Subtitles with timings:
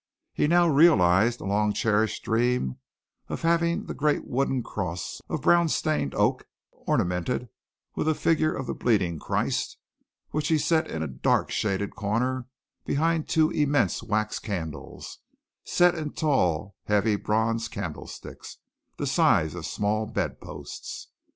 [0.33, 2.79] He now realized a long cherished dream
[3.27, 7.49] of having the great wooden cross of brown stained oak, ornamented
[7.93, 9.77] with a figure of the bleeding Christ,
[10.31, 12.47] which he set in a dark shaded corner
[12.83, 15.19] behind two immense wax candles
[15.65, 18.57] set in tall heavy bronze candlesticks,
[18.97, 21.09] the size of small bed posts.